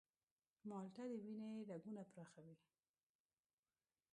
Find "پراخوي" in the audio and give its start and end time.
2.11-2.55